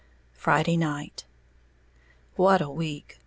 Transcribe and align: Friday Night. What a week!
Friday 0.33 0.77
Night. 0.77 1.25
What 2.35 2.59
a 2.59 2.71
week! 2.71 3.19